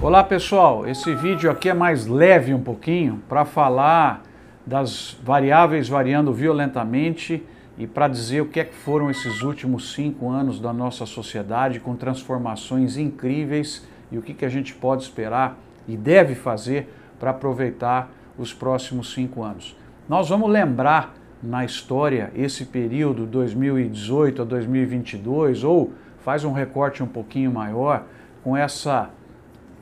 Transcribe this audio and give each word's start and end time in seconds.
Olá 0.00 0.22
pessoal, 0.22 0.86
esse 0.86 1.12
vídeo 1.12 1.50
aqui 1.50 1.68
é 1.68 1.74
mais 1.74 2.06
leve 2.06 2.54
um 2.54 2.62
pouquinho 2.62 3.20
para 3.28 3.44
falar 3.44 4.22
das 4.64 5.18
variáveis 5.24 5.88
variando 5.88 6.32
violentamente 6.32 7.42
e 7.76 7.84
para 7.84 8.06
dizer 8.06 8.40
o 8.40 8.46
que 8.46 8.60
é 8.60 8.64
que 8.64 8.76
foram 8.76 9.10
esses 9.10 9.42
últimos 9.42 9.94
cinco 9.94 10.30
anos 10.30 10.60
da 10.60 10.72
nossa 10.72 11.04
sociedade 11.04 11.80
com 11.80 11.96
transformações 11.96 12.96
incríveis 12.96 13.84
e 14.12 14.16
o 14.16 14.22
que, 14.22 14.34
que 14.34 14.44
a 14.44 14.48
gente 14.48 14.72
pode 14.72 15.02
esperar 15.02 15.58
e 15.88 15.96
deve 15.96 16.36
fazer 16.36 16.88
para 17.18 17.30
aproveitar 17.30 18.08
os 18.38 18.54
próximos 18.54 19.12
cinco 19.12 19.42
anos. 19.42 19.76
Nós 20.08 20.28
vamos 20.28 20.48
lembrar 20.48 21.12
na 21.42 21.64
história 21.64 22.30
esse 22.36 22.66
período 22.66 23.26
2018 23.26 24.42
a 24.42 24.44
2022 24.44 25.64
ou 25.64 25.92
faz 26.20 26.44
um 26.44 26.52
recorte 26.52 27.02
um 27.02 27.08
pouquinho 27.08 27.50
maior 27.50 28.04
com 28.44 28.56
essa 28.56 29.10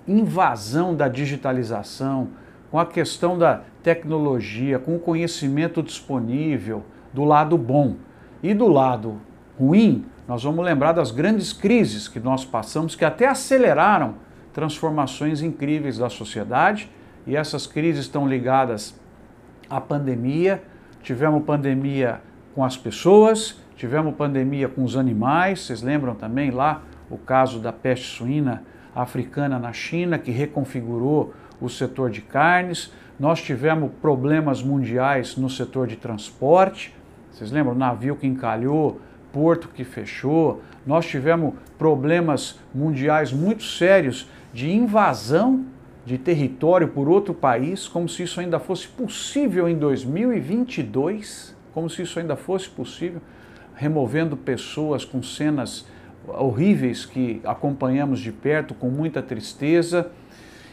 invasão 0.06 0.94
da 0.94 1.08
digitalização, 1.08 2.28
com 2.70 2.78
a 2.78 2.86
questão 2.86 3.38
da 3.38 3.62
tecnologia, 3.82 4.78
com 4.78 4.96
o 4.96 4.98
conhecimento 4.98 5.82
disponível 5.82 6.84
do 7.12 7.24
lado 7.24 7.56
bom. 7.56 7.96
E 8.42 8.52
do 8.52 8.68
lado 8.68 9.20
ruim, 9.58 10.04
nós 10.28 10.42
vamos 10.42 10.64
lembrar 10.64 10.92
das 10.92 11.10
grandes 11.10 11.52
crises 11.52 12.08
que 12.08 12.20
nós 12.20 12.44
passamos, 12.44 12.94
que 12.94 13.04
até 13.04 13.26
aceleraram 13.26 14.16
transformações 14.52 15.42
incríveis 15.42 15.98
da 15.98 16.08
sociedade, 16.08 16.90
e 17.26 17.36
essas 17.36 17.66
crises 17.66 18.02
estão 18.02 18.28
ligadas 18.28 18.98
à 19.68 19.80
pandemia. 19.80 20.62
Tivemos 21.02 21.44
pandemia 21.44 22.20
com 22.54 22.64
as 22.64 22.76
pessoas, 22.76 23.60
tivemos 23.76 24.14
pandemia 24.14 24.68
com 24.68 24.82
os 24.82 24.96
animais, 24.96 25.60
vocês 25.60 25.82
lembram 25.82 26.14
também 26.14 26.50
lá 26.50 26.82
o 27.10 27.18
caso 27.18 27.60
da 27.60 27.72
peste 27.72 28.06
suína 28.16 28.62
africana 28.96 29.58
na 29.58 29.72
China, 29.72 30.18
que 30.18 30.30
reconfigurou 30.30 31.34
o 31.60 31.68
setor 31.68 32.10
de 32.10 32.22
carnes. 32.22 32.90
Nós 33.20 33.42
tivemos 33.42 33.90
problemas 34.00 34.62
mundiais 34.62 35.36
no 35.36 35.50
setor 35.50 35.86
de 35.86 35.96
transporte. 35.96 36.94
Vocês 37.30 37.52
lembram? 37.52 37.74
Navio 37.74 38.16
que 38.16 38.26
encalhou, 38.26 39.00
porto 39.32 39.68
que 39.68 39.84
fechou. 39.84 40.62
Nós 40.86 41.06
tivemos 41.06 41.54
problemas 41.76 42.58
mundiais 42.74 43.32
muito 43.32 43.62
sérios 43.62 44.28
de 44.52 44.72
invasão 44.72 45.66
de 46.06 46.16
território 46.16 46.88
por 46.88 47.08
outro 47.08 47.34
país, 47.34 47.86
como 47.88 48.08
se 48.08 48.22
isso 48.22 48.40
ainda 48.40 48.58
fosse 48.58 48.86
possível 48.86 49.68
em 49.68 49.76
2022, 49.76 51.54
como 51.74 51.90
se 51.90 52.02
isso 52.02 52.18
ainda 52.18 52.36
fosse 52.36 52.70
possível, 52.70 53.20
removendo 53.74 54.36
pessoas 54.36 55.04
com 55.04 55.22
cenas 55.22 55.84
horríveis 56.28 57.04
que 57.04 57.40
acompanhamos 57.44 58.20
de 58.20 58.32
perto 58.32 58.74
com 58.74 58.88
muita 58.88 59.22
tristeza. 59.22 60.10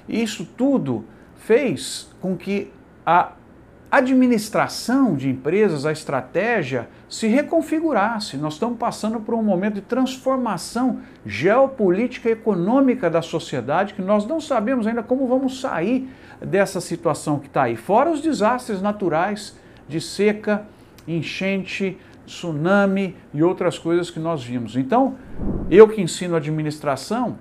Isso 0.08 0.46
tudo 0.58 1.06
fez 1.36 2.10
com 2.20 2.36
que 2.36 2.72
a 3.06 3.34
administração 3.92 5.16
de 5.16 5.30
empresas, 5.30 5.86
a 5.86 5.92
estratégia 5.92 6.90
se 7.08 7.28
reconfigurasse. 7.28 8.38
Nós 8.38 8.54
estamos 8.54 8.80
passando 8.80 9.20
por 9.20 9.36
um 9.36 9.44
momento 9.44 9.76
de 9.76 9.82
transformação 9.82 11.02
geopolítica 11.24 12.28
e 12.28 12.32
econômica 12.32 13.08
da 13.08 13.22
sociedade 13.22 13.94
que 13.94 14.02
nós 14.02 14.26
não 14.26 14.42
sabemos 14.42 14.88
ainda 14.88 15.04
como 15.04 15.28
vamos 15.28 15.62
sair 15.62 16.10
dessa 16.42 16.82
situação 16.82 17.38
que 17.38 17.46
está 17.46 17.64
aí. 17.64 17.76
Fora 17.76 18.10
os 18.10 18.20
desastres 18.20 18.82
naturais 18.82 19.56
de 19.88 20.02
seca, 20.02 20.66
enchente, 21.08 21.96
tsunami 22.26 23.16
e 23.34 23.44
outras 23.44 23.78
coisas 23.78 24.10
que 24.10 24.20
nós 24.20 24.44
vimos. 24.44 24.76
Então, 24.76 25.16
eu 25.70 25.88
que 25.88 26.02
ensino 26.02 26.36
administração, 26.36 27.38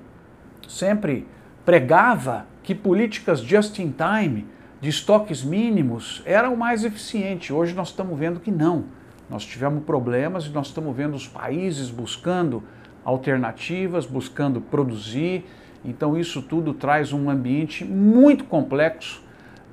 sempre 0.67 1.27
pregava 1.65 2.47
que 2.63 2.75
políticas 2.75 3.41
just 3.41 3.79
in 3.79 3.93
time, 3.93 4.47
de 4.81 4.89
estoques 4.89 5.45
mínimos, 5.45 6.23
eram 6.25 6.57
mais 6.57 6.85
eficientes. 6.85 7.51
Hoje 7.51 7.75
nós 7.75 7.89
estamos 7.89 8.19
vendo 8.19 8.41
que 8.41 8.51
não. 8.51 8.85
Nós 9.31 9.45
tivemos 9.45 9.85
problemas 9.85 10.47
e 10.47 10.51
nós 10.51 10.67
estamos 10.67 10.95
vendo 10.95 11.15
os 11.15 11.27
países 11.27 11.89
buscando 11.89 12.63
alternativas, 13.05 14.05
buscando 14.05 14.61
produzir. 14.61 15.45
Então, 15.85 16.19
isso 16.19 16.42
tudo 16.42 16.75
traz 16.75 17.13
um 17.13 17.31
ambiente 17.31 17.85
muito 17.85 18.45
complexo, 18.45 19.23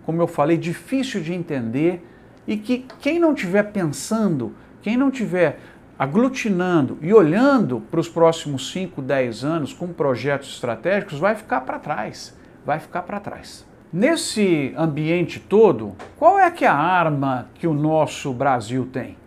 como 0.06 0.22
eu 0.22 0.28
falei, 0.28 0.58
difícil 0.58 1.22
de 1.22 1.34
entender 1.34 2.06
e 2.48 2.58
que 2.58 2.86
quem 3.00 3.20
não 3.20 3.34
estiver 3.34 3.72
pensando 3.72 4.56
quem 4.82 4.98
não 4.98 5.12
tiver 5.12 5.60
aglutinando 5.98 6.98
e 7.02 7.14
olhando 7.14 7.82
para 7.92 8.00
os 8.00 8.08
próximos 8.08 8.72
5, 8.72 9.02
10 9.02 9.44
anos 9.44 9.74
com 9.74 9.88
projetos 9.90 10.50
estratégicos, 10.50 11.20
vai 11.20 11.36
ficar 11.36 11.62
para 11.62 11.78
trás, 11.78 12.38
vai 12.66 12.80
ficar 12.80 13.02
para 13.02 13.20
trás. 13.20 13.68
Nesse 13.92 14.74
ambiente 14.78 15.40
todo, 15.40 15.96
qual 16.16 16.40
é 16.40 16.50
que 16.52 16.64
é 16.64 16.68
a 16.68 16.76
arma 16.76 17.50
que 17.56 17.68
o 17.68 17.74
nosso 17.74 18.32
Brasil 18.32 18.88
tem? 18.92 19.18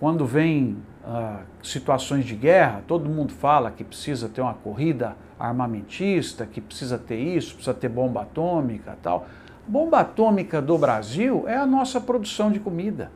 Quando 0.00 0.24
vem 0.24 0.78
uh, 1.04 1.40
situações 1.62 2.24
de 2.24 2.34
guerra, 2.34 2.82
todo 2.86 3.08
mundo 3.08 3.32
fala 3.32 3.70
que 3.70 3.82
precisa 3.82 4.28
ter 4.28 4.40
uma 4.40 4.54
corrida 4.54 5.16
armamentista, 5.38 6.46
que 6.46 6.60
precisa 6.60 6.96
ter 6.96 7.18
isso, 7.18 7.54
precisa 7.54 7.74
ter 7.74 7.88
bomba 7.88 8.22
atômica 8.22 8.96
tal. 9.02 9.26
Bomba 9.66 10.00
atômica 10.00 10.62
do 10.62 10.78
Brasil 10.78 11.44
é 11.46 11.56
a 11.56 11.66
nossa 11.66 12.00
produção 12.00 12.52
de 12.52 12.60
comida. 12.60 13.10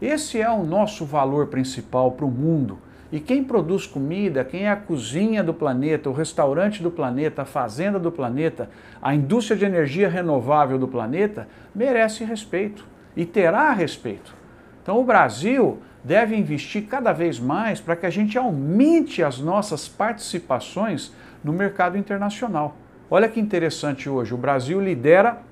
Esse 0.00 0.40
é 0.40 0.48
o 0.48 0.62
nosso 0.62 1.04
valor 1.04 1.48
principal 1.48 2.12
para 2.12 2.24
o 2.24 2.30
mundo. 2.30 2.78
E 3.12 3.20
quem 3.20 3.42
produz 3.42 3.86
comida, 3.86 4.44
quem 4.44 4.66
é 4.66 4.70
a 4.70 4.76
cozinha 4.76 5.42
do 5.42 5.52
planeta, 5.52 6.08
o 6.08 6.12
restaurante 6.12 6.82
do 6.82 6.90
planeta, 6.90 7.42
a 7.42 7.44
fazenda 7.44 7.98
do 7.98 8.10
planeta, 8.10 8.70
a 9.02 9.14
indústria 9.14 9.56
de 9.56 9.64
energia 9.64 10.08
renovável 10.08 10.78
do 10.78 10.88
planeta, 10.88 11.48
merece 11.74 12.24
respeito 12.24 12.86
e 13.16 13.26
terá 13.26 13.72
respeito. 13.72 14.34
Então 14.82 14.98
o 14.98 15.04
Brasil 15.04 15.80
deve 16.02 16.36
investir 16.36 16.86
cada 16.86 17.12
vez 17.12 17.38
mais 17.38 17.80
para 17.80 17.96
que 17.96 18.06
a 18.06 18.10
gente 18.10 18.38
aumente 18.38 19.22
as 19.22 19.38
nossas 19.38 19.88
participações 19.88 21.12
no 21.44 21.52
mercado 21.52 21.98
internacional. 21.98 22.76
Olha 23.10 23.28
que 23.28 23.40
interessante 23.40 24.08
hoje, 24.08 24.32
o 24.32 24.38
Brasil 24.38 24.80
lidera 24.80 25.42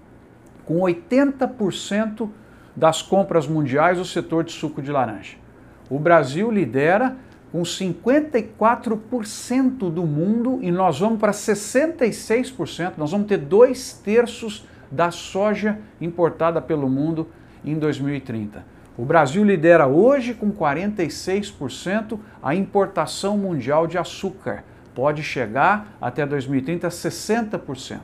com 0.64 0.78
80% 0.78 2.28
das 2.78 3.02
compras 3.02 3.46
mundiais 3.48 3.98
o 3.98 4.04
setor 4.04 4.44
de 4.44 4.52
suco 4.52 4.80
de 4.80 4.92
laranja. 4.92 5.36
O 5.90 5.98
Brasil 5.98 6.48
lidera 6.48 7.16
com 7.50 7.62
54% 7.62 9.90
do 9.90 10.06
mundo 10.06 10.60
e 10.62 10.70
nós 10.70 11.00
vamos 11.00 11.18
para 11.18 11.32
66%. 11.32 12.92
Nós 12.96 13.10
vamos 13.10 13.26
ter 13.26 13.38
dois 13.38 13.94
terços 13.94 14.64
da 14.92 15.10
soja 15.10 15.80
importada 16.00 16.62
pelo 16.62 16.88
mundo 16.88 17.26
em 17.64 17.76
2030. 17.76 18.64
O 18.96 19.04
Brasil 19.04 19.42
lidera 19.42 19.88
hoje 19.88 20.32
com 20.32 20.52
46% 20.52 22.16
a 22.40 22.54
importação 22.54 23.36
mundial 23.36 23.88
de 23.88 23.98
açúcar. 23.98 24.62
Pode 24.94 25.24
chegar 25.24 25.96
até 26.00 26.24
2030 26.24 26.86
a 26.86 26.90
60%. 26.90 27.98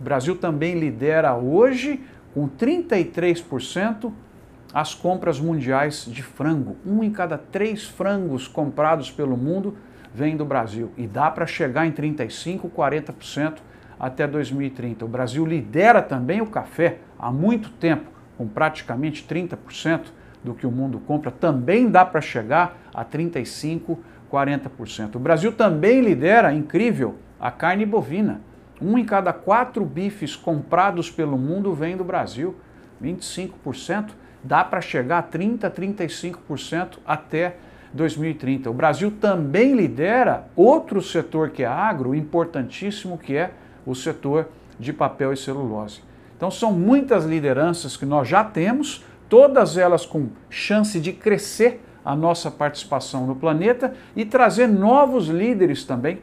O 0.00 0.02
Brasil 0.02 0.34
também 0.36 0.78
lidera 0.78 1.36
hoje 1.36 2.00
com 2.34 2.48
33% 2.48 4.12
as 4.74 4.92
compras 4.92 5.38
mundiais 5.38 6.04
de 6.04 6.20
frango. 6.20 6.76
Um 6.84 7.04
em 7.04 7.10
cada 7.10 7.38
três 7.38 7.84
frangos 7.84 8.48
comprados 8.48 9.08
pelo 9.08 9.36
mundo 9.36 9.76
vem 10.12 10.36
do 10.36 10.44
Brasil. 10.44 10.90
E 10.96 11.06
dá 11.06 11.30
para 11.30 11.46
chegar 11.46 11.86
em 11.86 11.92
35%, 11.92 12.68
40% 12.68 13.58
até 13.98 14.26
2030. 14.26 15.04
O 15.04 15.08
Brasil 15.08 15.46
lidera 15.46 16.02
também 16.02 16.40
o 16.40 16.46
café 16.46 16.98
há 17.16 17.30
muito 17.30 17.70
tempo, 17.70 18.10
com 18.36 18.48
praticamente 18.48 19.24
30% 19.24 20.06
do 20.42 20.54
que 20.54 20.66
o 20.66 20.72
mundo 20.72 20.98
compra. 20.98 21.30
Também 21.30 21.88
dá 21.88 22.04
para 22.04 22.20
chegar 22.20 22.76
a 22.92 23.04
35%, 23.04 23.96
40%. 24.30 25.14
O 25.14 25.18
Brasil 25.20 25.52
também 25.52 26.00
lidera, 26.00 26.52
incrível, 26.52 27.14
a 27.38 27.52
carne 27.52 27.86
bovina. 27.86 28.40
Um 28.80 28.98
em 28.98 29.04
cada 29.04 29.32
quatro 29.32 29.84
bifes 29.84 30.34
comprados 30.34 31.10
pelo 31.10 31.38
mundo 31.38 31.72
vem 31.72 31.96
do 31.96 32.04
Brasil, 32.04 32.54
25%. 33.02 34.10
Dá 34.42 34.62
para 34.62 34.80
chegar 34.80 35.18
a 35.18 35.22
30%, 35.22 35.70
35% 35.70 36.98
até 37.06 37.56
2030. 37.94 38.68
O 38.68 38.74
Brasil 38.74 39.10
também 39.10 39.74
lidera 39.74 40.48
outro 40.54 41.00
setor 41.00 41.50
que 41.50 41.62
é 41.62 41.66
agro, 41.66 42.14
importantíssimo, 42.14 43.16
que 43.16 43.36
é 43.36 43.52
o 43.86 43.94
setor 43.94 44.48
de 44.78 44.92
papel 44.92 45.32
e 45.32 45.36
celulose. 45.36 46.02
Então 46.36 46.50
são 46.50 46.72
muitas 46.72 47.24
lideranças 47.24 47.96
que 47.96 48.04
nós 48.04 48.28
já 48.28 48.42
temos, 48.42 49.04
todas 49.28 49.78
elas 49.78 50.04
com 50.04 50.28
chance 50.50 51.00
de 51.00 51.12
crescer 51.12 51.80
a 52.04 52.14
nossa 52.14 52.50
participação 52.50 53.26
no 53.26 53.36
planeta 53.36 53.94
e 54.14 54.24
trazer 54.24 54.66
novos 54.66 55.28
líderes 55.28 55.84
também. 55.84 56.18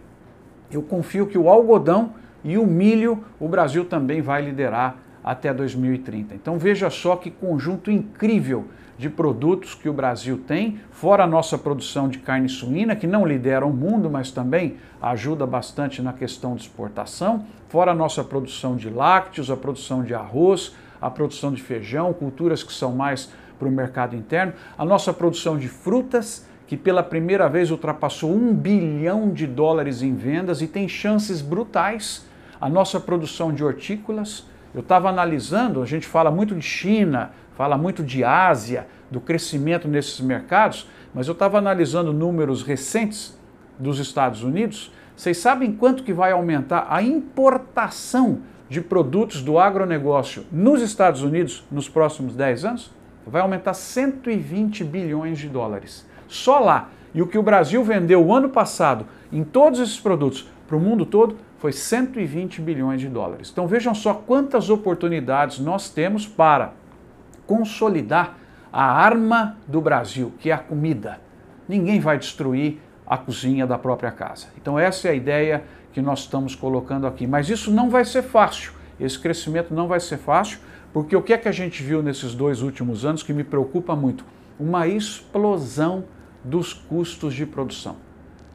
Eu 0.69 0.83
confio 0.83 1.25
que 1.25 1.37
o 1.37 1.49
algodão 1.49 2.13
e 2.43 2.57
o 2.57 2.65
milho, 2.65 3.23
o 3.39 3.47
Brasil 3.47 3.85
também 3.85 4.21
vai 4.21 4.41
liderar 4.41 4.97
até 5.23 5.53
2030. 5.53 6.35
Então 6.35 6.57
veja 6.57 6.89
só 6.89 7.15
que 7.15 7.29
conjunto 7.29 7.91
incrível 7.91 8.65
de 8.97 9.09
produtos 9.09 9.73
que 9.73 9.89
o 9.89 9.93
Brasil 9.93 10.39
tem, 10.45 10.79
fora 10.91 11.23
a 11.23 11.27
nossa 11.27 11.57
produção 11.57 12.07
de 12.07 12.19
carne 12.19 12.47
suína, 12.47 12.95
que 12.95 13.07
não 13.07 13.25
lidera 13.25 13.65
o 13.65 13.73
mundo, 13.73 14.09
mas 14.09 14.31
também 14.31 14.77
ajuda 15.01 15.45
bastante 15.47 16.01
na 16.01 16.13
questão 16.13 16.55
de 16.55 16.61
exportação, 16.61 17.45
fora 17.67 17.91
a 17.91 17.95
nossa 17.95 18.23
produção 18.23 18.75
de 18.75 18.89
lácteos, 18.89 19.49
a 19.49 19.57
produção 19.57 20.03
de 20.03 20.13
arroz, 20.13 20.75
a 21.01 21.09
produção 21.09 21.51
de 21.51 21.61
feijão, 21.61 22.13
culturas 22.13 22.61
que 22.61 22.71
são 22.71 22.91
mais 22.91 23.31
para 23.57 23.67
o 23.67 23.71
mercado 23.71 24.15
interno, 24.15 24.53
a 24.77 24.85
nossa 24.85 25.11
produção 25.11 25.57
de 25.57 25.67
frutas, 25.67 26.45
que 26.67 26.77
pela 26.77 27.03
primeira 27.03 27.49
vez 27.49 27.71
ultrapassou 27.71 28.31
um 28.31 28.53
bilhão 28.53 29.31
de 29.31 29.45
dólares 29.45 30.01
em 30.01 30.15
vendas 30.15 30.61
e 30.61 30.67
tem 30.67 30.87
chances 30.87 31.41
brutais, 31.41 32.25
a 32.61 32.69
nossa 32.69 32.99
produção 32.99 33.51
de 33.51 33.63
hortícolas, 33.63 34.45
eu 34.73 34.81
estava 34.81 35.09
analisando, 35.09 35.81
a 35.81 35.85
gente 35.85 36.07
fala 36.07 36.29
muito 36.29 36.53
de 36.55 36.61
China, 36.61 37.31
fala 37.57 37.75
muito 37.75 38.03
de 38.03 38.23
Ásia, 38.23 38.87
do 39.09 39.19
crescimento 39.19 39.87
nesses 39.87 40.21
mercados, 40.21 40.87
mas 41.13 41.27
eu 41.27 41.33
estava 41.33 41.57
analisando 41.57 42.13
números 42.13 42.61
recentes 42.61 43.37
dos 43.79 43.99
Estados 43.99 44.43
Unidos. 44.43 44.93
Vocês 45.15 45.37
sabem 45.37 45.73
quanto 45.73 46.03
que 46.03 46.13
vai 46.13 46.31
aumentar 46.31 46.85
a 46.89 47.01
importação 47.01 48.39
de 48.69 48.79
produtos 48.79 49.41
do 49.41 49.59
agronegócio 49.59 50.45
nos 50.51 50.81
Estados 50.81 51.23
Unidos 51.23 51.65
nos 51.69 51.89
próximos 51.89 52.35
10 52.35 52.65
anos? 52.65 52.91
Vai 53.25 53.41
aumentar 53.41 53.73
120 53.73 54.83
bilhões 54.83 55.39
de 55.39 55.49
dólares. 55.49 56.07
Só 56.27 56.59
lá. 56.59 56.89
E 57.13 57.21
o 57.21 57.27
que 57.27 57.37
o 57.37 57.43
Brasil 57.43 57.83
vendeu 57.83 58.25
o 58.25 58.33
ano 58.33 58.49
passado 58.49 59.05
em 59.33 59.43
todos 59.43 59.81
esses 59.81 59.99
produtos 59.99 60.47
para 60.65 60.77
o 60.77 60.79
mundo 60.79 61.05
todo 61.05 61.35
foi 61.61 61.71
120 61.71 62.59
bilhões 62.59 62.99
de 62.99 63.07
dólares. 63.07 63.51
Então 63.51 63.67
vejam 63.67 63.93
só 63.93 64.15
quantas 64.15 64.71
oportunidades 64.71 65.59
nós 65.59 65.91
temos 65.91 66.25
para 66.25 66.73
consolidar 67.45 68.35
a 68.73 68.83
arma 68.83 69.57
do 69.67 69.79
Brasil, 69.79 70.33
que 70.39 70.49
é 70.49 70.53
a 70.53 70.57
comida. 70.57 71.21
Ninguém 71.69 71.99
vai 71.99 72.17
destruir 72.17 72.79
a 73.05 73.15
cozinha 73.15 73.67
da 73.67 73.77
própria 73.77 74.09
casa. 74.09 74.47
Então 74.59 74.79
essa 74.79 75.07
é 75.07 75.11
a 75.11 75.13
ideia 75.13 75.63
que 75.93 76.01
nós 76.01 76.21
estamos 76.21 76.55
colocando 76.55 77.05
aqui. 77.05 77.27
Mas 77.27 77.47
isso 77.47 77.69
não 77.69 77.91
vai 77.91 78.05
ser 78.05 78.23
fácil. 78.23 78.73
Esse 78.99 79.19
crescimento 79.19 79.71
não 79.71 79.87
vai 79.87 79.99
ser 79.99 80.17
fácil, 80.17 80.57
porque 80.91 81.15
o 81.15 81.21
que 81.21 81.31
é 81.31 81.37
que 81.37 81.47
a 81.47 81.51
gente 81.51 81.83
viu 81.83 82.01
nesses 82.01 82.33
dois 82.33 82.63
últimos 82.63 83.05
anos 83.05 83.21
que 83.21 83.33
me 83.33 83.43
preocupa 83.43 83.95
muito? 83.95 84.25
Uma 84.59 84.87
explosão 84.87 86.05
dos 86.43 86.73
custos 86.73 87.35
de 87.35 87.45
produção 87.45 87.97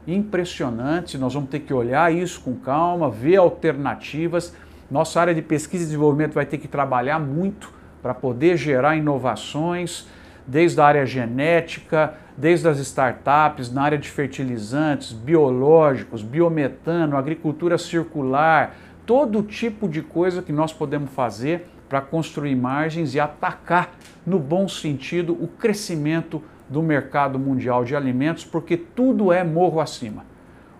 impressionante. 0.07 1.17
Nós 1.17 1.33
vamos 1.33 1.49
ter 1.49 1.59
que 1.59 1.73
olhar 1.73 2.13
isso 2.13 2.41
com 2.41 2.55
calma, 2.55 3.09
ver 3.09 3.35
alternativas. 3.35 4.55
Nossa 4.89 5.19
área 5.19 5.35
de 5.35 5.41
pesquisa 5.41 5.83
e 5.83 5.87
desenvolvimento 5.87 6.33
vai 6.33 6.45
ter 6.45 6.57
que 6.57 6.67
trabalhar 6.67 7.19
muito 7.19 7.71
para 8.01 8.13
poder 8.13 8.55
gerar 8.55 8.95
inovações, 8.95 10.07
desde 10.47 10.79
a 10.79 10.85
área 10.85 11.05
genética, 11.05 12.13
desde 12.37 12.69
as 12.69 12.79
startups, 12.79 13.69
na 13.71 13.81
área 13.81 13.97
de 13.97 14.09
fertilizantes, 14.09 15.11
biológicos, 15.11 16.23
biometano, 16.23 17.17
agricultura 17.17 17.77
circular, 17.77 18.75
todo 19.05 19.43
tipo 19.43 19.89
de 19.89 20.01
coisa 20.01 20.41
que 20.41 20.53
nós 20.53 20.71
podemos 20.71 21.11
fazer 21.11 21.67
para 21.89 21.99
construir 21.99 22.55
margens 22.55 23.13
e 23.13 23.19
atacar, 23.19 23.93
no 24.25 24.39
bom 24.39 24.67
sentido, 24.67 25.33
o 25.33 25.47
crescimento 25.47 26.41
do 26.69 26.81
mercado 26.81 27.39
mundial 27.39 27.83
de 27.83 27.95
alimentos, 27.95 28.43
porque 28.43 28.75
tudo 28.75 29.31
é 29.31 29.43
morro 29.43 29.79
acima. 29.79 30.25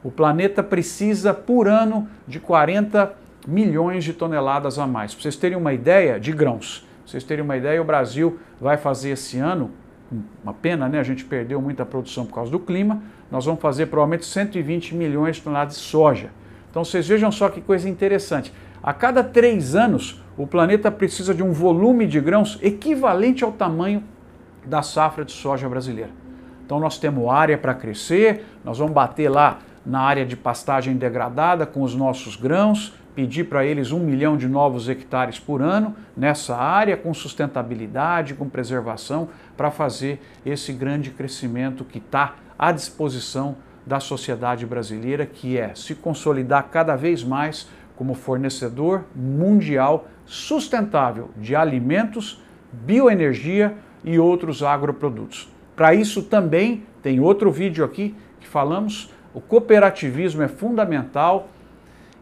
O 0.03 0.11
planeta 0.11 0.61
precisa, 0.63 1.33
por 1.33 1.67
ano, 1.67 2.07
de 2.27 2.39
40 2.39 3.13
milhões 3.47 4.03
de 4.03 4.13
toneladas 4.13 4.77
a 4.77 4.85
mais. 4.85 5.13
Para 5.13 5.23
vocês 5.23 5.35
terem 5.35 5.57
uma 5.57 5.73
ideia, 5.73 6.19
de 6.19 6.31
grãos. 6.31 6.87
Vocês 7.05 7.23
terem 7.23 7.43
uma 7.43 7.55
ideia, 7.55 7.81
o 7.81 7.85
Brasil 7.85 8.39
vai 8.59 8.77
fazer 8.77 9.11
esse 9.11 9.37
ano, 9.37 9.71
uma 10.43 10.53
pena, 10.53 10.87
né? 10.87 10.99
A 10.99 11.03
gente 11.03 11.25
perdeu 11.25 11.61
muita 11.61 11.85
produção 11.85 12.25
por 12.25 12.35
causa 12.35 12.51
do 12.51 12.59
clima. 12.59 13.01
Nós 13.31 13.45
vamos 13.45 13.61
fazer 13.61 13.87
provavelmente 13.87 14.25
120 14.25 14.95
milhões 14.95 15.37
de 15.37 15.41
toneladas 15.41 15.75
de 15.75 15.81
soja. 15.81 16.29
Então 16.69 16.83
vocês 16.83 17.07
vejam 17.07 17.31
só 17.31 17.49
que 17.49 17.61
coisa 17.61 17.89
interessante. 17.89 18.53
A 18.83 18.93
cada 18.93 19.23
três 19.23 19.75
anos, 19.75 20.21
o 20.37 20.45
planeta 20.45 20.91
precisa 20.91 21.33
de 21.33 21.43
um 21.43 21.51
volume 21.51 22.05
de 22.05 22.19
grãos 22.19 22.59
equivalente 22.61 23.43
ao 23.43 23.51
tamanho 23.51 24.03
da 24.67 24.81
safra 24.81 25.25
de 25.25 25.31
soja 25.31 25.67
brasileira. 25.67 26.11
Então 26.65 26.79
nós 26.79 26.97
temos 26.97 27.29
área 27.29 27.57
para 27.57 27.73
crescer, 27.73 28.45
nós 28.63 28.77
vamos 28.77 28.93
bater 28.93 29.29
lá 29.29 29.59
na 29.85 30.01
área 30.01 30.25
de 30.25 30.35
pastagem 30.35 30.97
degradada 30.97 31.65
com 31.65 31.81
os 31.81 31.95
nossos 31.95 32.35
grãos, 32.35 32.93
pedir 33.15 33.45
para 33.45 33.65
eles 33.65 33.91
um 33.91 33.99
milhão 33.99 34.35
de 34.37 34.47
novos 34.47 34.89
hectares 34.89 35.39
por 35.39 35.61
ano 35.61 35.95
nessa 36.15 36.55
área, 36.55 36.97
com 36.97 37.13
sustentabilidade, 37.13 38.33
com 38.33 38.49
preservação, 38.49 39.29
para 39.55 39.71
fazer 39.71 40.21
esse 40.45 40.73
grande 40.73 41.09
crescimento 41.09 41.85
que 41.85 41.99
está 41.99 42.35
à 42.59 42.71
disposição 42.71 43.55
da 43.85 44.01
sociedade 44.01 44.65
brasileira, 44.65 45.25
que 45.25 45.57
é 45.57 45.73
se 45.73 45.95
consolidar 45.95 46.67
cada 46.69 46.95
vez 46.95 47.23
mais 47.23 47.69
como 47.95 48.13
fornecedor 48.13 49.05
mundial 49.15 50.07
sustentável 50.25 51.31
de 51.37 51.55
alimentos, 51.55 52.43
bioenergia 52.71 53.77
e 54.07 54.17
outros 54.17 54.63
agroprodutos. 54.63 55.51
Para 55.75 55.93
isso 55.93 56.23
também 56.23 56.85
tem 57.03 57.19
outro 57.19 57.51
vídeo 57.51 57.83
aqui 57.83 58.15
que 58.39 58.47
falamos, 58.47 59.13
o 59.33 59.41
cooperativismo 59.41 60.41
é 60.41 60.47
fundamental 60.47 61.49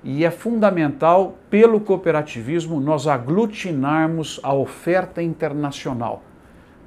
e 0.04 0.26
é 0.26 0.32
fundamental 0.32 1.38
pelo 1.48 1.80
cooperativismo 1.80 2.82
nós 2.82 3.06
aglutinarmos 3.06 4.40
a 4.42 4.52
oferta 4.52 5.22
internacional. 5.22 6.24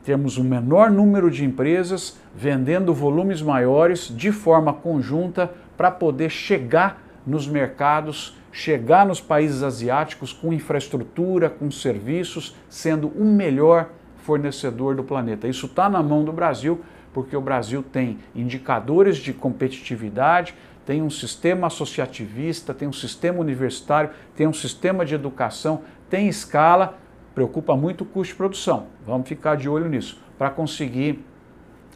Temos 0.05 0.37
um 0.37 0.43
menor 0.43 0.91
número 0.91 1.31
de 1.31 1.45
empresas 1.45 2.19
vendendo 2.35 2.93
volumes 2.93 3.41
maiores 3.41 4.13
de 4.15 4.33
forma 4.33 4.73
conjunta 4.73 5.53
para 5.77 5.93
poder 5.93 6.29
chegar 6.29 7.01
nos 7.25 7.47
mercados, 7.47 8.37
chegar 8.51 9.07
nos 9.07 9.21
países 9.21 9.63
asiáticos 9.63 10.33
com 10.33 10.53
infraestrutura, 10.53 11.49
com 11.49 11.71
serviços, 11.71 12.57
sendo 12.69 13.09
o 13.09 13.25
melhor 13.25 13.91
fornecedor 14.29 14.95
do 14.95 15.03
planeta. 15.03 15.49
Isso 15.49 15.65
está 15.65 15.89
na 15.89 16.03
mão 16.03 16.23
do 16.23 16.35
Brasil, 16.35 16.83
porque 17.15 17.35
o 17.35 17.41
Brasil 17.41 17.83
tem 17.83 18.19
indicadores 18.35 19.17
de 19.17 19.33
competitividade, 19.33 20.55
tem 20.85 21.03
um 21.03 21.09
sistema 21.09 21.69
associativista, 21.69 22.75
tem 22.75 22.87
um 22.87 22.93
sistema 22.93 23.41
universitário, 23.41 24.11
tem 24.37 24.47
um 24.47 24.53
sistema 24.53 25.03
de 25.03 25.15
educação, 25.15 25.81
tem 26.11 26.29
escala, 26.29 26.99
preocupa 27.35 27.75
muito 27.75 28.03
o 28.03 28.07
custo 28.07 28.35
de 28.35 28.37
produção. 28.37 28.89
Vamos 29.07 29.27
ficar 29.27 29.57
de 29.57 29.67
olho 29.67 29.89
nisso, 29.89 30.21
para 30.37 30.51
conseguir 30.51 31.25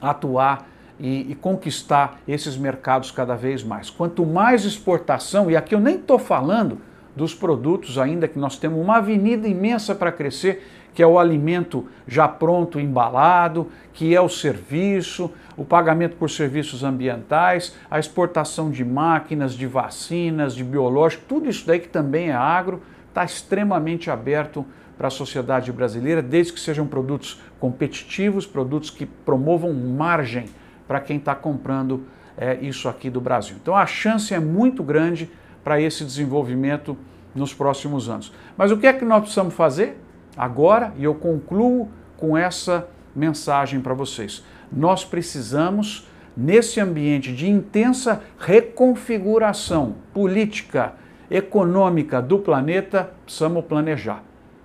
atuar 0.01 0.67
e, 0.99 1.33
e, 1.33 1.35
conquistar 1.35 2.19
esses 2.27 2.57
mercados 2.57 3.11
cada 3.11 3.35
vez 3.35 3.63
mais. 3.63 3.91
Quanto 3.91 4.25
mais 4.25 4.65
exportação, 4.65 5.51
e 5.51 5.57
aqui 5.57 5.75
eu 5.75 5.81
nem 5.81 5.97
estou 5.97 6.19
falando 6.19 6.79
dos 7.15 7.35
produtos 7.35 7.99
ainda, 7.99 8.27
que 8.27 8.39
nós 8.39 8.59
temos 8.59 8.81
uma 8.81 8.97
avenida 8.97 9.47
imensa 9.47 9.95
para 9.95 10.11
crescer, 10.11 10.63
que 10.95 11.03
é 11.03 11.07
o 11.07 11.19
alimento 11.19 11.89
já 12.07 12.29
pronto, 12.29 12.79
embalado, 12.79 13.71
que 13.93 14.15
é 14.15 14.21
o 14.21 14.29
serviço, 14.29 15.31
o 15.57 15.65
pagamento 15.65 16.17
por 16.17 16.31
serviços 16.31 16.85
ambientais, 16.85 17.77
a 17.91 17.99
exportação 17.99 18.71
de 18.71 18.85
máquinas, 18.85 19.55
de 19.55 19.67
vacinas, 19.67 20.55
de 20.55 20.65
biológicos, 20.65 21.27
tudo 21.29 21.49
isso 21.49 21.67
daí 21.67 21.81
que 21.81 21.89
também 21.89 22.31
é 22.31 22.35
agro, 22.35 22.83
está 23.09 23.25
extremamente 23.25 24.11
aberto 24.11 24.65
para 24.97 25.09
a 25.09 25.11
sociedade 25.11 25.73
brasileira, 25.73 26.23
desde 26.23 26.53
que 26.53 26.61
sejam 26.61 26.87
produtos 26.87 27.41
competitivos, 27.59 28.47
produtos 28.47 28.91
que 28.91 29.07
promovam 29.07 29.73
margem 29.73 30.47
para 30.87 31.01
quem 31.01 31.17
está 31.17 31.35
comprando 31.35 32.05
é, 32.37 32.59
isso 32.61 32.89
aqui 32.89 33.11
do 33.11 33.21
Brasil. 33.21 33.57
Então 33.61 33.77
a 33.77 33.87
chance 33.87 34.33
é 34.33 34.41
muito 34.41 34.83
grande 34.83 35.31
para 35.65 35.81
esse 35.81 36.05
desenvolvimento 36.05 36.97
nos 37.35 37.55
próximos 37.55 38.09
anos. 38.09 38.33
Mas 38.57 38.71
o 38.71 38.77
que 38.77 38.87
é 38.87 38.93
que 38.93 39.05
nós 39.05 39.21
precisamos 39.21 39.55
fazer? 39.55 39.99
Agora 40.37 40.93
e 40.97 41.05
eu 41.05 41.15
concluo 41.15 41.89
com 42.17 42.37
essa 42.37 42.89
mensagem 43.15 43.81
para 43.81 43.95
vocês. 43.95 44.45
Nós 44.71 45.05
precisamos, 45.05 46.09
nesse 46.37 46.81
ambiente 46.81 47.33
de 47.35 47.49
intensa 47.49 48.23
reconfiguração 48.39 49.97
política, 50.15 50.95
econômica 51.31 52.21
do 52.21 52.39
planeta, 52.39 53.11
precisamos 53.25 53.65
planejar. 53.65 54.23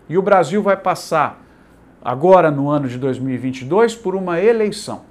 E 0.10 0.18
o 0.18 0.22
Brasil 0.22 0.62
vai 0.62 0.78
passar, 0.78 1.44
agora 2.04 2.50
no 2.50 2.70
ano 2.70 2.88
de 2.88 2.98
2022, 2.98 3.96
por 3.96 4.16
uma 4.16 4.40
eleição. 4.40 5.02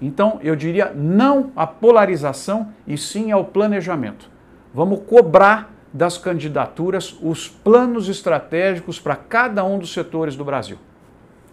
Então, 0.00 0.38
eu 0.42 0.54
diria 0.54 0.92
não 0.94 1.50
à 1.56 1.66
polarização 1.66 2.72
e 2.86 2.96
sim 2.96 3.32
ao 3.32 3.44
planejamento. 3.44 4.30
Vamos 4.72 5.00
cobrar 5.06 5.74
das 5.92 6.18
candidaturas 6.18 7.16
os 7.22 7.48
planos 7.48 8.08
estratégicos 8.08 9.00
para 9.00 9.16
cada 9.16 9.64
um 9.64 9.78
dos 9.78 9.92
setores 9.92 10.36
do 10.36 10.44
Brasil. 10.44 10.78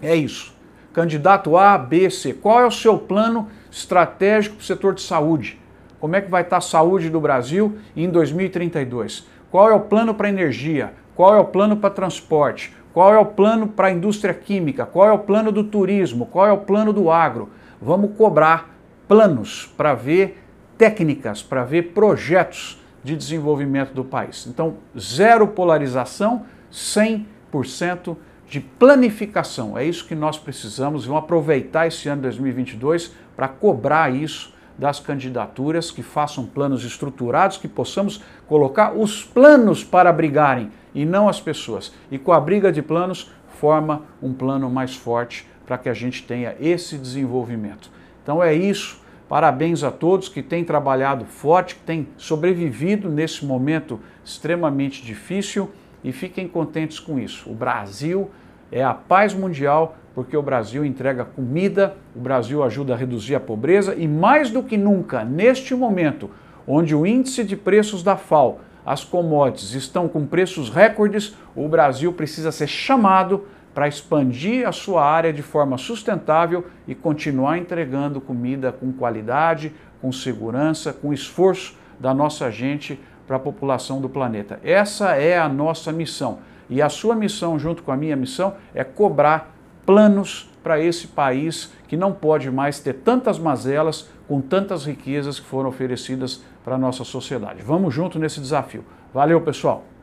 É 0.01 0.15
isso. 0.15 0.54
Candidato 0.94 1.58
A, 1.58 1.77
B, 1.77 2.10
C. 2.10 2.34
Qual 2.34 2.62
é 2.62 2.65
o 2.65 2.72
seu 2.72 2.98
plano 2.98 3.50
estratégico 3.72 4.56
para 4.56 4.63
o 4.63 4.65
setor 4.65 4.94
de 4.94 5.01
saúde? 5.01 5.60
Como 6.00 6.15
é 6.15 6.22
que 6.22 6.30
vai 6.30 6.42
estar 6.42 6.58
a 6.58 6.62
saúde 6.62 7.10
do 7.10 7.20
Brasil 7.20 7.77
em 7.96 8.10
2032? 8.10 9.27
Qual 9.50 9.70
é 9.70 9.74
o 9.74 9.80
plano 9.80 10.13
para 10.13 10.30
energia? 10.30 10.94
Qual 11.15 11.34
é 11.36 11.39
o 11.39 11.46
plano 11.46 11.77
para 11.77 11.89
transporte? 11.89 12.74
Qual 12.94 13.13
é 13.13 13.18
o 13.18 13.25
plano 13.25 13.68
para 13.68 13.88
a 13.88 13.92
indústria 13.92 14.34
química? 14.34 14.86
Qual 14.86 15.08
é 15.08 15.12
o 15.12 15.20
plano 15.20 15.51
do 15.51 15.63
turismo? 15.63 16.25
Qual 16.25 16.48
é 16.48 16.51
o 16.51 16.60
plano 16.60 16.94
do 16.94 17.10
agro? 17.10 17.50
Vamos 17.82 18.12
cobrar 18.18 18.74
planos 19.08 19.72
para 19.75 19.94
ver 19.94 20.42
técnicas, 20.77 21.42
para 21.42 21.63
ver 21.63 21.94
projetos 21.94 22.82
de 23.05 23.15
desenvolvimento 23.15 23.93
do 23.93 24.03
país. 24.03 24.47
Então, 24.47 24.77
zero 25.00 25.47
polarização, 25.47 26.43
100% 26.74 28.17
de 28.50 28.59
planificação. 28.59 29.77
É 29.77 29.85
isso 29.85 30.07
que 30.07 30.15
nós 30.15 30.39
precisamos. 30.39 31.05
Vamos 31.05 31.21
aproveitar 31.21 31.85
esse 31.85 32.09
ano 32.09 32.24
2022 32.24 33.13
para 33.35 33.47
cobrar 33.47 34.12
isso 34.12 34.55
das 34.75 35.00
candidaturas, 35.00 35.91
que 35.91 36.01
façam 36.01 36.47
planos 36.47 36.83
estruturados, 36.83 37.57
que 37.57 37.67
possamos 37.67 38.24
colocar 38.47 38.93
os 38.93 39.24
planos 39.24 39.83
para 39.83 40.12
brigarem 40.12 40.71
e 40.93 41.05
não 41.05 41.29
as 41.29 41.39
pessoas. 41.39 41.93
E 42.09 42.17
com 42.17 42.33
a 42.33 42.39
briga 42.39 42.71
de 42.71 42.81
planos, 42.81 43.31
forma 43.47 44.01
um 44.19 44.33
plano 44.33 44.67
mais 44.67 44.95
forte 44.95 45.47
para 45.63 45.77
que 45.77 45.88
a 45.88 45.93
gente 45.93 46.24
tenha 46.24 46.55
esse 46.59 46.97
desenvolvimento. 46.97 47.91
Então 48.24 48.43
é 48.43 48.53
isso. 48.53 49.04
Parabéns 49.27 49.84
a 49.84 49.89
todos 49.89 50.29
que 50.29 50.44
têm 50.44 50.63
trabalhado 50.63 51.25
forte, 51.25 51.75
que 51.75 51.82
têm 51.82 52.08
sobrevivido 52.15 53.10
nesse 53.10 53.44
momento 53.44 54.00
extremamente 54.24 55.03
difícil 55.03 55.70
e 56.03 56.12
fiquem 56.12 56.48
contentes 56.48 57.00
com 57.00 57.17
isso. 57.17 57.50
O 57.50 57.53
Brasil 57.55 58.29
é 58.72 58.84
a 58.84 58.94
paz 58.94 59.34
mundial 59.34 59.98
porque 60.13 60.38
o 60.38 60.41
Brasil 60.41 60.86
entrega 60.86 61.25
comida, 61.25 61.98
o 62.15 62.20
Brasil 62.20 62.63
ajuda 62.63 62.94
a 62.94 62.98
reduzir 62.98 63.36
a 63.36 63.39
pobreza 63.39 63.96
e 63.96 64.08
mais 64.08 64.50
do 64.50 64.63
que 64.63 64.77
nunca, 64.77 65.25
neste 65.25 65.74
momento, 65.74 66.29
onde 66.67 66.96
o 66.96 67.05
índice 67.05 67.44
de 67.44 67.58
preços 67.58 68.03
da 68.03 68.15
FAO, 68.15 68.60
as 68.86 69.03
commodities 69.03 69.74
estão 69.74 70.08
com 70.08 70.25
preços 70.25 70.70
recordes, 70.70 71.36
o 71.55 71.67
Brasil 71.67 72.13
precisa 72.13 72.51
ser 72.51 72.67
chamado 72.67 73.46
para 73.75 73.89
expandir 73.89 74.65
a 74.65 74.72
sua 74.72 75.03
área 75.03 75.34
de 75.34 75.41
forma 75.41 75.77
sustentável 75.77 76.65
e 76.88 76.96
continuar 76.96 77.58
entregando 77.58 78.22
comida 78.22 78.72
com 78.72 78.94
qualidade, 78.94 79.74
com 80.01 80.13
segurança, 80.13 80.94
com 80.94 81.12
esforço 81.12 81.77
da 82.00 82.13
nossa 82.13 82.50
gente 82.50 82.98
para 83.27 83.36
a 83.36 83.39
população 83.39 84.00
do 84.00 84.08
planeta. 84.08 84.62
Essa 84.63 85.15
é 85.15 85.38
a 85.38 85.50
nossa 85.50 85.91
missão. 85.91 86.39
E 86.70 86.82
a 86.82 86.88
sua 86.88 87.15
missão, 87.15 87.60
junto 87.60 87.84
com 87.84 87.91
a 87.91 87.98
minha 87.98 88.15
missão, 88.15 88.55
é 88.74 88.84
cobrar 88.84 89.53
planos 89.86 90.50
para 90.63 90.79
esse 90.79 91.08
país 91.08 91.72
que 91.88 91.98
não 91.98 92.13
pode 92.13 92.50
mais 92.50 92.79
ter 92.79 92.94
tantas 92.94 93.38
mazelas 93.38 94.10
com 94.25 94.39
tantas 94.39 94.86
riquezas 94.86 95.38
que 95.38 95.46
foram 95.46 95.70
oferecidas 95.70 96.44
para 96.63 96.75
a 96.75 96.77
nossa 96.77 97.03
sociedade. 97.03 97.62
Vamos 97.62 97.94
junto 97.94 98.17
nesse 98.17 98.39
desafio. 98.39 98.86
Valeu, 99.13 99.41
pessoal! 99.41 99.94